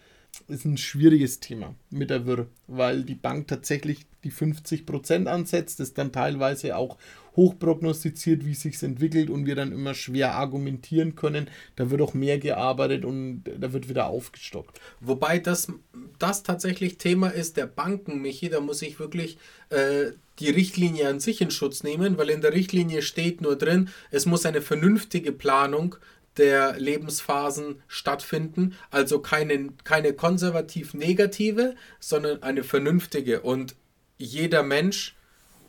ist 0.48 0.64
ein 0.64 0.78
schwieriges 0.78 1.40
Thema 1.40 1.74
mit 1.90 2.10
der 2.10 2.26
Wirr, 2.26 2.46
weil 2.66 3.04
die 3.04 3.14
Bank 3.14 3.48
tatsächlich 3.48 4.06
die 4.24 4.32
50% 4.32 5.26
ansetzt, 5.26 5.80
das 5.80 5.94
dann 5.94 6.12
teilweise 6.12 6.76
auch 6.76 6.96
hoch 7.36 7.58
prognostiziert, 7.58 8.44
wie 8.44 8.54
sich 8.54 8.82
entwickelt 8.82 9.30
und 9.30 9.46
wir 9.46 9.54
dann 9.54 9.72
immer 9.72 9.94
schwer 9.94 10.34
argumentieren 10.34 11.16
können. 11.16 11.48
Da 11.76 11.90
wird 11.90 12.00
auch 12.02 12.14
mehr 12.14 12.38
gearbeitet 12.38 13.04
und 13.04 13.44
da 13.58 13.72
wird 13.72 13.88
wieder 13.88 14.06
aufgestockt. 14.06 14.80
Wobei 15.00 15.38
das, 15.38 15.72
das 16.18 16.42
tatsächlich 16.42 16.98
Thema 16.98 17.28
ist 17.28 17.56
der 17.56 17.66
Banken, 17.66 18.20
Michi, 18.20 18.48
da 18.48 18.60
muss 18.60 18.82
ich 18.82 18.98
wirklich 18.98 19.38
äh, 19.70 20.12
die 20.38 20.50
Richtlinie 20.50 21.08
an 21.08 21.20
sich 21.20 21.40
in 21.40 21.50
Schutz 21.50 21.82
nehmen, 21.82 22.18
weil 22.18 22.30
in 22.30 22.42
der 22.42 22.52
Richtlinie 22.52 23.02
steht 23.02 23.40
nur 23.40 23.56
drin, 23.56 23.88
es 24.10 24.26
muss 24.26 24.46
eine 24.46 24.60
vernünftige 24.62 25.32
Planung 25.32 25.96
der 26.36 26.78
Lebensphasen 26.78 27.82
stattfinden. 27.88 28.76
Also 28.90 29.20
keine, 29.20 29.70
keine 29.84 30.12
konservativ 30.14 30.94
negative, 30.94 31.74
sondern 32.00 32.42
eine 32.42 32.64
vernünftige. 32.64 33.40
Und 33.40 33.74
jeder 34.18 34.62
Mensch, 34.62 35.14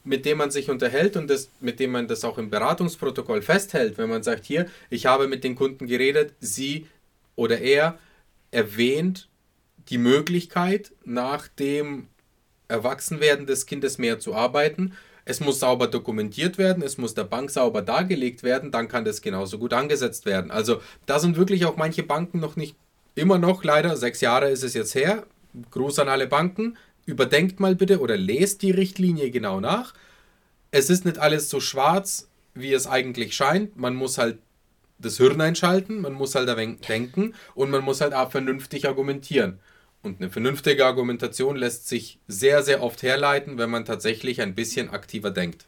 mit 0.04 0.26
dem 0.26 0.38
man 0.38 0.52
sich 0.52 0.70
unterhält 0.70 1.16
und 1.16 1.30
das, 1.30 1.50
mit 1.60 1.80
dem 1.80 1.92
man 1.92 2.08
das 2.08 2.24
auch 2.24 2.38
im 2.38 2.50
Beratungsprotokoll 2.50 3.42
festhält, 3.42 3.98
wenn 3.98 4.10
man 4.10 4.24
sagt, 4.24 4.46
hier, 4.46 4.68
ich 4.90 5.06
habe 5.06 5.28
mit 5.28 5.44
den 5.44 5.56
Kunden 5.56 5.88
geredet, 5.88 6.34
sie 6.40 6.88
oder 7.36 7.60
er 7.60 7.98
erwähnt 8.52 9.30
die 9.90 9.98
Möglichkeit, 9.98 10.92
nach 11.04 11.48
dem 11.48 12.08
Erwachsenwerden 12.68 13.46
des 13.46 13.66
Kindes 13.66 13.98
mehr 13.98 14.20
zu 14.20 14.34
arbeiten 14.34 14.94
es 15.26 15.40
muss 15.40 15.60
sauber 15.60 15.88
dokumentiert 15.88 16.58
werden, 16.58 16.84
es 16.84 16.98
muss 16.98 17.14
der 17.14 17.24
Bank 17.24 17.50
sauber 17.50 17.82
dargelegt 17.82 18.44
werden, 18.44 18.72
dann 18.72 18.88
kann 18.88 19.06
das 19.06 19.22
genauso 19.22 19.58
gut 19.58 19.74
angesetzt 19.74 20.26
werden. 20.26 20.52
Also 20.52 20.82
da 21.06 21.20
sind 21.20 21.38
wirklich 21.38 21.66
auch 21.66 21.78
manche 21.78 22.04
Banken 22.04 22.40
noch 22.40 22.56
nicht, 22.56 22.76
immer 23.16 23.38
noch 23.38 23.64
leider, 23.64 23.96
sechs 23.96 24.22
Jahre 24.22 24.50
ist 24.50 24.64
es 24.64 24.74
jetzt 24.74 24.96
her. 24.96 25.24
Gruß 25.72 26.00
an 26.00 26.10
alle 26.10 26.28
Banken. 26.28 26.78
Überdenkt 27.06 27.60
mal 27.60 27.76
bitte 27.76 28.00
oder 28.00 28.18
lest 28.18 28.62
die 28.62 28.72
Richtlinie 28.72 29.30
genau 29.30 29.60
nach. 29.60 29.94
Es 30.72 30.90
ist 30.90 31.06
nicht 31.06 31.20
alles 31.20 31.50
so 31.50 31.60
schwarz, 31.60 32.30
wie 32.54 32.74
es 32.74 32.88
eigentlich 32.88 33.36
scheint. 33.36 33.78
Man 33.78 33.96
muss 33.96 34.18
halt 34.18 34.40
das 35.00 35.18
Hirn 35.18 35.42
einschalten, 35.42 36.02
man 36.02 36.14
muss 36.14 36.34
halt 36.34 36.50
denken 36.88 37.34
und 37.56 37.70
man 37.70 37.84
muss 37.84 38.02
halt 38.02 38.14
auch 38.14 38.32
vernünftig 38.32 38.88
argumentieren. 38.88 39.60
Und 40.04 40.20
eine 40.20 40.30
vernünftige 40.30 40.86
Argumentation 40.86 41.56
lässt 41.56 41.88
sich 41.88 42.20
sehr, 42.28 42.62
sehr 42.62 42.84
oft 42.84 43.02
herleiten, 43.04 43.58
wenn 43.58 43.70
man 43.70 43.86
tatsächlich 43.86 44.42
ein 44.42 44.54
bisschen 44.54 44.90
aktiver 44.90 45.32
denkt. 45.32 45.66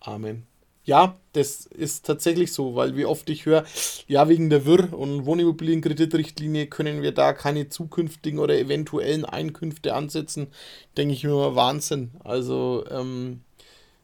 Amen. 0.00 0.46
Ja, 0.84 1.16
das 1.32 1.66
ist 1.66 2.06
tatsächlich 2.06 2.52
so, 2.52 2.76
weil 2.76 2.96
wie 2.96 3.04
oft 3.04 3.28
ich 3.28 3.44
höre, 3.44 3.64
ja, 4.06 4.28
wegen 4.28 4.50
der 4.50 4.64
Wirr- 4.64 4.94
und 4.94 5.26
Wohnimmobilienkreditrichtlinie 5.26 6.68
können 6.68 7.02
wir 7.02 7.12
da 7.12 7.32
keine 7.32 7.68
zukünftigen 7.68 8.38
oder 8.38 8.56
eventuellen 8.56 9.24
Einkünfte 9.24 9.94
ansetzen, 9.94 10.46
denke 10.96 11.12
ich 11.12 11.24
mir 11.24 11.56
Wahnsinn. 11.56 12.12
Also 12.22 12.84
ähm, 12.88 13.40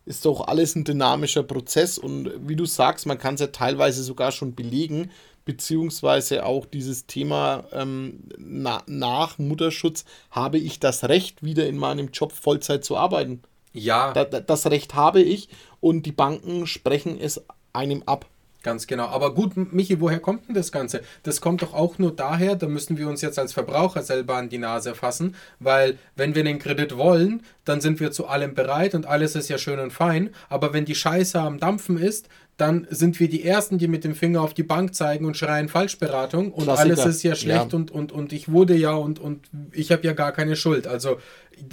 ist 0.04 0.25
doch 0.25 0.47
alles 0.49 0.75
ein 0.75 0.85
dynamischer 0.85 1.42
Prozess 1.42 1.99
und 1.99 2.30
wie 2.49 2.56
du 2.56 2.66
sagst, 2.66 3.06
man 3.06 3.18
kann 3.18 3.35
es 3.35 3.40
ja 3.40 3.49
teilweise 3.49 4.02
sogar 4.02 4.32
schon 4.32 4.54
belegen, 4.54 5.11
beziehungsweise 5.44 6.44
auch 6.47 6.66
dieses 6.66 7.06
Thema 7.06 7.64
ähm, 7.73 8.25
na, 8.38 8.82
nach 8.87 9.38
Mutterschutz, 9.38 10.04
habe 10.30 10.59
ich 10.59 10.80
das 10.80 11.04
Recht, 11.04 11.42
wieder 11.42 11.66
in 11.66 11.78
meinem 11.78 12.11
Job 12.12 12.32
Vollzeit 12.32 12.85
zu 12.85 12.97
arbeiten? 12.97 13.42
Ja. 13.73 14.12
Da, 14.12 14.25
das 14.25 14.66
Recht 14.66 14.94
habe 14.94 15.23
ich 15.23 15.49
und 15.80 16.06
die 16.06 16.12
Banken 16.12 16.66
sprechen 16.66 17.18
es 17.18 17.42
einem 17.73 18.02
ab. 18.06 18.26
Ganz 18.62 18.87
genau. 18.87 19.07
Aber 19.07 19.35
gut, 19.35 19.73
Michi, 19.73 20.00
woher 20.00 20.21
kommt 20.21 20.49
denn 20.49 20.54
das 20.54 20.71
Ganze? 20.71 21.02
Das 21.23 21.40
kommt 21.40 21.62
doch 21.62 21.75
auch 21.75 21.99
nur 21.99 22.14
daher, 22.14 22.54
da 22.54 22.69
müssen 22.69 22.97
wir 22.97 23.09
uns 23.09 23.21
jetzt 23.21 23.38
als 23.38 23.52
Verbraucher 23.52 24.02
selber 24.02 24.37
an 24.37 24.49
die 24.49 24.59
Nase 24.59 24.95
fassen, 24.95 25.35
weil 25.59 25.99
wenn 26.14 26.35
wir 26.35 26.45
den 26.45 26.59
Kredit 26.59 26.97
wollen, 26.97 27.42
dann 27.64 27.81
sind 27.81 28.00
wir 28.00 28.12
zu 28.12 28.26
allem 28.26 28.54
bereit 28.54 28.95
und 28.95 29.07
alles 29.07 29.35
ist 29.35 29.49
ja 29.49 29.59
schön 29.59 29.78
und 29.78 29.92
fein. 29.92 30.31
Aber 30.49 30.73
wenn 30.73 30.85
die 30.85 30.95
Scheiße 30.95 31.40
am 31.40 31.59
Dampfen 31.59 31.99
ist, 31.99 32.28
dann 32.57 32.87
sind 32.90 33.19
wir 33.19 33.28
die 33.28 33.45
Ersten, 33.45 33.78
die 33.78 33.88
mit 33.88 34.04
dem 34.04 34.14
Finger 34.14 34.42
auf 34.42 34.54
die 34.54 34.62
Bank 34.62 34.95
zeigen 34.95 35.25
und 35.25 35.37
schreien 35.37 35.69
Falschberatung 35.69 36.52
und 36.52 36.64
Klassiker. 36.64 36.85
alles 36.85 37.07
ist 37.07 37.23
ja 37.23 37.35
schlecht 37.35 37.73
ja. 37.73 37.76
Und, 37.76 37.90
und, 37.90 38.12
und 38.12 38.33
ich 38.33 38.52
wurde 38.52 38.75
ja 38.76 38.92
und, 38.92 39.19
und 39.19 39.49
ich 39.73 39.90
habe 39.90 40.07
ja 40.07 40.12
gar 40.12 40.33
keine 40.33 40.54
Schuld. 40.54 40.87
Also 40.87 41.19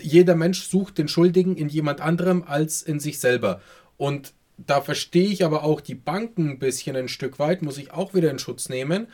jeder 0.01 0.35
Mensch 0.35 0.63
sucht 0.63 0.97
den 0.97 1.07
Schuldigen 1.07 1.55
in 1.55 1.69
jemand 1.69 2.01
anderem 2.01 2.43
als 2.47 2.81
in 2.81 2.99
sich 2.99 3.19
selber. 3.19 3.61
Und 3.97 4.33
da 4.65 4.81
verstehe 4.81 5.29
ich 5.29 5.45
aber 5.45 5.63
auch 5.63 5.81
die 5.81 5.95
Banken 5.95 6.49
ein 6.49 6.59
bisschen 6.59 6.95
ein 6.95 7.07
Stück 7.07 7.39
weit, 7.39 7.61
muss 7.61 7.77
ich 7.77 7.91
auch 7.91 8.13
wieder 8.13 8.29
in 8.29 8.39
Schutz 8.39 8.69
nehmen. 8.69 9.07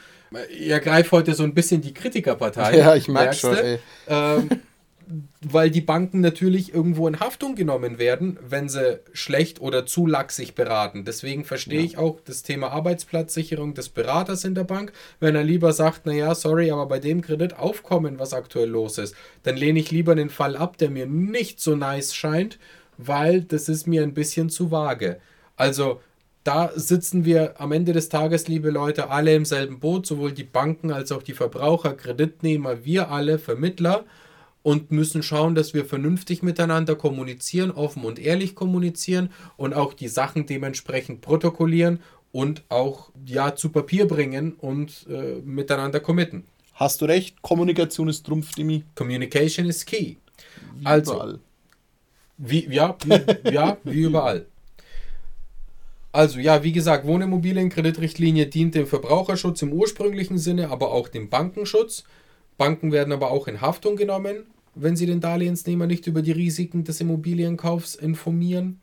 Ihr 0.58 0.80
greift 0.80 1.12
heute 1.12 1.34
so 1.34 1.44
ein 1.44 1.54
bisschen 1.54 1.82
die 1.82 1.94
Kritikerpartei. 1.94 2.78
Ja, 2.78 2.96
ich 2.96 3.08
mag 3.08 3.36
schon. 3.36 3.58
Ähm, 4.08 4.50
weil 5.42 5.70
die 5.70 5.82
Banken 5.82 6.20
natürlich 6.22 6.74
irgendwo 6.74 7.08
in 7.08 7.20
Haftung 7.20 7.56
genommen 7.56 8.00
werden, 8.00 8.38
wenn 8.42 8.70
sie 8.70 9.00
schlecht 9.14 9.62
oder 9.62 9.86
zu 9.86 10.08
laxig 10.08 10.56
beraten. 10.56 11.06
Deswegen 11.06 11.46
verstehe 11.46 11.80
ja. 11.80 11.86
ich 11.86 11.98
auch 11.98 12.20
das 12.25 12.44
Thema 12.44 12.72
Arbeitsplatzsicherung 12.72 13.75
des 13.75 13.90
Beraters 13.90 14.46
in 14.46 14.56
der 14.56 14.64
Bank. 14.64 14.94
Wenn 15.20 15.36
er 15.36 15.44
lieber 15.44 15.74
sagt, 15.74 16.06
naja, 16.06 16.34
sorry, 16.34 16.72
aber 16.72 16.88
bei 16.88 17.00
dem 17.00 17.22
Kreditaufkommen, 17.22 18.18
was 18.18 18.34
aktuell 18.34 18.70
los 18.70 18.98
ist, 18.98 19.16
dann 19.44 19.58
lehne 19.58 19.80
ich 19.80 19.92
lieber 19.92 20.16
den 20.16 20.30
Fall 20.30 20.58
ab, 20.58 20.78
der 20.78 20.90
mir 20.90 21.06
nicht 21.06 21.60
so 21.60 21.75
nice 21.75 22.16
scheint, 22.16 22.58
weil 22.98 23.42
das 23.42 23.70
ist 23.70 23.88
mir 23.88 24.02
ein 24.02 24.14
bisschen 24.14 24.50
zu 24.50 24.72
vage. 24.72 25.20
Also 25.56 26.02
da 26.44 26.72
sitzen 26.76 27.26
wir 27.26 27.60
am 27.60 27.72
Ende 27.72 27.92
des 27.92 28.10
Tages, 28.10 28.48
liebe 28.48 28.70
Leute, 28.70 29.10
alle 29.10 29.36
im 29.36 29.46
selben 29.46 29.80
Boot, 29.80 30.06
sowohl 30.06 30.32
die 30.32 30.44
Banken 30.44 30.92
als 30.92 31.12
auch 31.12 31.24
die 31.24 31.34
Verbraucher, 31.34 31.94
Kreditnehmer, 31.94 32.86
wir 32.86 33.10
alle, 33.10 33.40
Vermittler 33.40 34.06
und 34.62 34.92
müssen 34.92 35.24
schauen, 35.24 35.56
dass 35.56 35.74
wir 35.74 35.86
vernünftig 35.86 36.44
miteinander 36.44 36.96
kommunizieren, 36.96 37.72
offen 37.72 38.04
und 38.04 38.20
ehrlich 38.20 38.56
kommunizieren 38.56 39.32
und 39.58 39.74
auch 39.74 39.94
die 39.94 40.08
Sachen 40.08 40.46
dementsprechend 40.46 41.22
protokollieren 41.22 42.00
und 42.32 42.64
auch 42.70 43.12
ja 43.26 43.56
zu 43.56 43.70
Papier 43.70 44.08
bringen 44.08 44.54
und 44.54 45.08
äh, 45.10 45.42
miteinander 45.44 46.00
committen. 46.00 46.46
Hast 46.74 47.02
du 47.02 47.06
recht, 47.06 47.42
Kommunikation 47.42 48.10
ist 48.10 48.26
Trumpf, 48.26 48.54
Dimi. 48.54 48.84
Communication 48.94 49.66
is 49.66 49.86
key. 49.86 50.18
Wie 50.76 50.86
also, 50.86 51.14
überall. 51.14 51.40
Wie, 52.38 52.68
ja, 52.70 52.98
wie, 53.06 53.52
ja, 53.52 53.78
wie 53.84 54.02
überall. 54.02 54.46
Also 56.15 56.39
ja, 56.39 56.63
wie 56.63 56.72
gesagt, 56.72 57.05
Wohnimmobilienkreditrichtlinie 57.05 58.45
dient 58.45 58.74
dem 58.74 58.88
Verbraucherschutz 58.88 59.62
im 59.63 59.74
ursprünglichen 59.74 60.38
Sinne, 60.38 60.69
aber 60.69 60.93
auch 60.93 61.10
dem 61.10 61.29
Bankenschutz. 61.29 62.05
Banken 62.57 62.93
werden 62.93 63.12
aber 63.12 63.31
auch 63.31 63.50
in 63.50 63.60
Haftung 63.60 63.98
genommen, 63.98 64.45
wenn 64.75 64.95
sie 64.95 65.07
den 65.07 65.19
Darlehensnehmer 65.19 65.88
nicht 65.88 66.07
über 66.07 66.22
die 66.22 66.31
Risiken 66.31 66.86
des 66.86 67.01
Immobilienkaufs 67.01 67.95
informieren. 67.95 68.79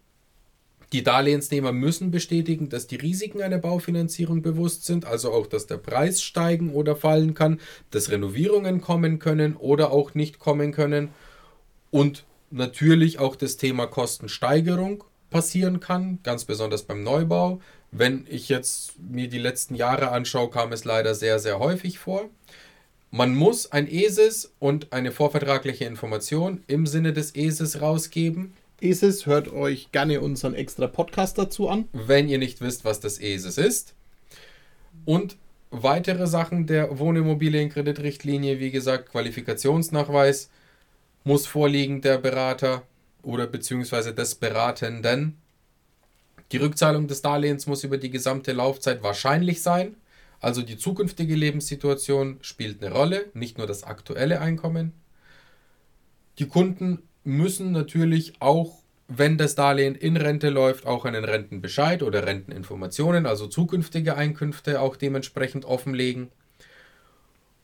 Die 0.93 1.03
Darlehensnehmer 1.03 1.73
müssen 1.73 2.11
bestätigen, 2.11 2.69
dass 2.69 2.87
die 2.87 2.97
Risiken 2.97 3.41
einer 3.41 3.57
Baufinanzierung 3.57 4.43
bewusst 4.43 4.85
sind, 4.85 5.07
also 5.07 5.33
auch, 5.33 5.47
dass 5.47 5.67
der 5.67 5.79
Preis 5.79 6.21
steigen 6.21 6.75
oder 6.75 6.97
fallen 6.97 7.33
kann, 7.33 7.61
dass 7.93 8.11
Renovierungen 8.11 8.83
kommen 8.83 9.19
können 9.19 9.57
oder 9.57 9.91
auch 9.91 10.15
nicht 10.15 10.39
kommen 10.39 10.71
können 10.73 11.09
und 11.91 12.27
natürlich 12.51 13.21
auch 13.21 13.37
das 13.37 13.57
Thema 13.57 13.87
Kostensteigerung 13.87 15.05
passieren 15.33 15.81
kann, 15.81 16.21
ganz 16.23 16.45
besonders 16.45 16.85
beim 16.85 17.03
Neubau. 17.03 17.61
Wenn 17.91 18.27
ich 18.29 18.49
jetzt 18.49 18.93
mir 19.01 19.29
die 19.29 19.39
letzten 19.39 19.75
Jahre 19.75 20.13
anschaue, 20.13 20.51
kam 20.51 20.73
es 20.73 20.85
leider 20.85 21.15
sehr, 21.15 21.39
sehr 21.39 21.59
häufig 21.59 21.99
vor. 21.99 22.31
Man 23.11 23.35
muss 23.35 23.71
ein 23.73 23.89
ESIS 23.89 24.53
und 24.59 24.93
eine 24.93 25.13
vorvertragliche 25.13 25.85
Information 25.85 26.63
im 26.67 26.87
Sinne 26.87 27.13
des 27.13 27.35
ESIS 27.35 27.81
rausgeben. 27.83 28.55
ESIS 28.81 29.27
hört 29.27 29.53
euch 29.53 29.93
gerne 29.93 30.21
unseren 30.21 30.55
extra 30.55 30.87
Podcast 30.87 31.37
dazu 31.37 31.69
an. 31.69 31.89
Wenn 31.93 32.29
ihr 32.29 32.39
nicht 32.39 32.61
wisst, 32.61 32.85
was 32.85 33.01
das 33.01 33.21
ESIS 33.21 33.59
ist. 33.59 33.95
Und 35.05 35.37
weitere 35.71 36.27
Sachen 36.27 36.67
der 36.67 36.99
Wohnimmobilienkreditrichtlinie, 36.99 38.61
wie 38.61 38.71
gesagt, 38.71 39.11
Qualifikationsnachweis 39.11 40.49
muss 41.25 41.47
vorliegen 41.47 42.01
der 42.01 42.19
Berater 42.19 42.83
oder 43.23 43.47
beziehungsweise 43.47 44.15
des 44.15 44.35
Beratenden. 44.35 45.37
Die 46.53 46.59
Rückzahlung 46.59 47.09
des 47.09 47.23
Darlehens 47.23 47.67
muss 47.67 47.85
über 47.85 47.97
die 47.97 48.11
gesamte 48.11 48.53
Laufzeit 48.53 49.03
wahrscheinlich 49.03 49.63
sein. 49.63 49.97
Also 50.41 50.63
die 50.63 50.77
zukünftige 50.77 51.35
Lebenssituation 51.35 52.39
spielt 52.43 52.83
eine 52.83 52.93
Rolle, 52.93 53.27
nicht 53.33 53.59
nur 53.59 53.67
das 53.67 53.85
aktuelle 53.85 54.41
Einkommen. 54.41 54.93
Die 56.39 56.49
Kunden 56.49 56.99
müssen 57.25 57.73
natürlich 57.73 58.35
auch, 58.41 58.83
wenn 59.09 59.39
das 59.39 59.55
Darlehen 59.55 59.95
in 59.95 60.17
Rente 60.17 60.51
läuft, 60.51 60.87
auch 60.87 61.05
einen 61.05 61.25
Rentenbescheid 61.25 62.03
oder 62.03 62.27
Renteninformationen, 62.27 63.27
also 63.27 63.47
zukünftige 63.47 64.17
Einkünfte 64.17 64.81
auch 64.81 64.97
dementsprechend 64.97 65.65
offenlegen. 65.65 66.29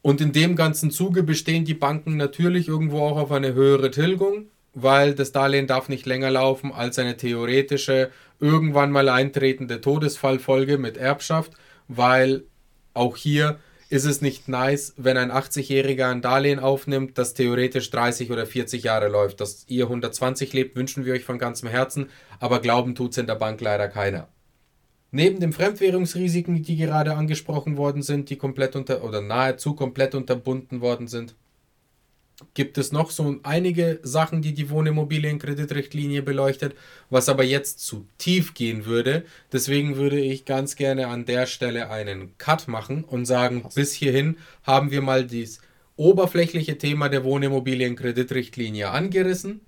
Und 0.01 0.21
in 0.21 0.33
dem 0.33 0.55
ganzen 0.55 0.91
Zuge 0.91 1.23
bestehen 1.23 1.65
die 1.65 1.75
Banken 1.75 2.17
natürlich 2.17 2.69
irgendwo 2.69 3.01
auch 3.01 3.17
auf 3.17 3.33
eine 3.33 3.55
höhere 3.55 3.91
Tilgung, 3.91 4.47
weil 4.75 5.15
das 5.15 5.33
Darlehen 5.33 5.67
darf 5.67 5.89
nicht 5.89 6.07
länger 6.07 6.31
laufen 6.31 6.73
als 6.73 6.99
eine 6.99 7.17
theoretische, 7.17 8.11
irgendwann 8.41 8.91
mal 8.91 9.09
eintretende 9.09 9.81
Todesfallfolge 9.81 10.79
mit 10.79 10.97
Erbschaft, 10.97 11.53
weil 11.89 12.45
auch 12.95 13.17
hier 13.17 13.59
ist 13.91 14.05
es 14.05 14.21
nicht 14.21 14.49
nice, 14.49 14.93
wenn 14.97 15.17
ein 15.17 15.33
80-Jähriger 15.33 16.11
ein 16.11 16.21
Darlehen 16.21 16.59
aufnimmt, 16.59 17.17
das 17.17 17.33
theoretisch 17.33 17.91
30 17.91 18.31
oder 18.31 18.45
40 18.45 18.83
Jahre 18.83 19.09
läuft. 19.09 19.41
Dass 19.41 19.65
ihr 19.67 19.85
120 19.85 20.53
lebt, 20.53 20.77
wünschen 20.77 21.07
wir 21.07 21.15
euch 21.15 21.25
von 21.25 21.39
ganzem 21.39 21.69
Herzen, 21.69 22.11
aber 22.39 22.61
glauben 22.61 22.95
tut 22.95 23.13
es 23.13 23.19
in 23.19 23.27
der 23.27 23.37
Bank 23.37 23.61
leider 23.61 23.89
keiner. 23.89 24.29
Neben 25.11 25.41
den 25.41 25.55
Fremdwährungsrisiken, 25.55 26.63
die 26.63 26.77
gerade 26.77 27.15
angesprochen 27.15 27.79
worden 27.79 28.03
sind, 28.03 28.29
die 28.29 28.37
komplett 28.37 28.77
unter 28.77 29.03
oder 29.03 29.23
nahezu 29.23 29.75
komplett 29.75 30.15
unterbunden 30.15 30.83
worden 30.83 31.09
sind, 31.09 31.35
gibt 32.55 32.79
es 32.79 32.93
noch 32.93 33.11
so 33.11 33.37
einige 33.43 33.99
Sachen, 34.03 34.43
die 34.43 34.55
die 34.55 34.71
Wohnimmobilienkreditrichtlinie 34.71 36.23
beleuchtet, 36.23 36.75
was 37.11 37.29
aber 37.29 37.43
jetzt 37.43 37.81
zu 37.81 38.07
tief 38.17 38.55
gehen 38.55 38.87
würde. 38.87 39.25
Deswegen 39.53 39.97
würde 39.97 40.21
ich 40.21 40.45
ganz 40.45 40.77
gerne 40.77 41.09
an 41.09 41.25
der 41.25 41.47
Stelle 41.47 41.91
einen 41.91 42.37
Cut 42.39 42.69
machen 42.69 43.03
und 43.05 43.27
sagen, 43.27 43.69
bis 43.75 43.93
hierhin 43.93 44.39
haben 44.63 44.91
wir 44.91 45.03
mal 45.03 45.27
das 45.27 45.61
oberflächliche 45.97 46.79
Thema 46.79 47.09
der 47.09 47.25
Wohnimmobilienkreditrichtlinie 47.25 48.91
angerissen. 48.91 49.61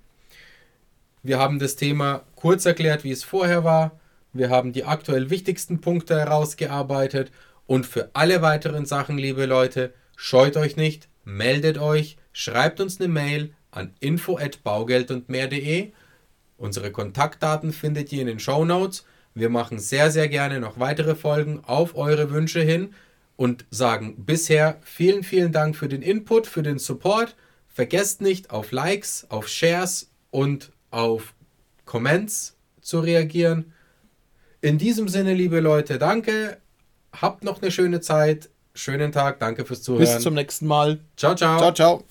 Wir 1.23 1.39
haben 1.39 1.59
das 1.59 1.75
Thema 1.75 2.23
kurz 2.35 2.65
erklärt, 2.65 3.03
wie 3.03 3.11
es 3.11 3.23
vorher 3.23 3.65
war. 3.65 3.99
Wir 4.31 4.49
haben 4.49 4.71
die 4.71 4.85
aktuell 4.85 5.29
wichtigsten 5.29 5.81
Punkte 5.81 6.17
herausgearbeitet 6.17 7.31
und 7.67 7.85
für 7.85 8.09
alle 8.13 8.41
weiteren 8.41 8.85
Sachen, 8.85 9.17
liebe 9.17 9.45
Leute, 9.45 9.93
scheut 10.15 10.55
euch 10.55 10.77
nicht, 10.77 11.09
meldet 11.25 11.77
euch 11.77 12.15
schreibt 12.33 12.79
uns 12.79 12.99
eine 12.99 13.07
Mail 13.09 13.53
an 13.71 13.93
info@baugeld-und-mehr.de. 13.99 15.91
Unsere 16.57 16.91
Kontaktdaten 16.91 17.73
findet 17.73 18.11
ihr 18.11 18.21
in 18.21 18.27
den 18.27 18.39
Show 18.39 18.65
Notes. 18.65 19.05
Wir 19.33 19.49
machen 19.49 19.79
sehr, 19.79 20.11
sehr 20.11 20.27
gerne 20.27 20.59
noch 20.59 20.79
weitere 20.79 21.15
Folgen 21.15 21.63
auf 21.65 21.95
eure 21.95 22.31
Wünsche 22.31 22.61
hin 22.61 22.93
und 23.37 23.65
sagen 23.71 24.23
bisher 24.25 24.77
vielen, 24.83 25.23
vielen 25.23 25.51
Dank 25.51 25.75
für 25.75 25.87
den 25.87 26.01
Input, 26.01 26.47
für 26.47 26.63
den 26.63 26.77
Support. 26.77 27.35
Vergesst 27.67 28.21
nicht 28.21 28.51
auf 28.51 28.71
Likes, 28.71 29.25
auf 29.29 29.47
Shares 29.47 30.11
und 30.29 30.71
auf 30.91 31.33
Comments 31.85 32.55
zu 32.81 32.99
reagieren. 32.99 33.73
In 34.59 34.77
diesem 34.77 35.07
Sinne, 35.07 35.33
liebe 35.33 35.59
Leute, 35.59 35.97
danke. 35.97 36.57
Habt 37.13 37.43
noch 37.43 37.61
eine 37.61 37.71
schöne 37.71 38.01
Zeit. 38.01 38.49
Schönen 38.73 39.11
Tag. 39.11 39.39
Danke 39.39 39.65
fürs 39.65 39.81
Zuhören. 39.81 40.03
Bis 40.03 40.19
zum 40.19 40.33
nächsten 40.33 40.67
Mal. 40.67 40.99
Ciao, 41.17 41.35
ciao. 41.35 41.57
Ciao, 41.57 41.73
ciao. 41.73 42.10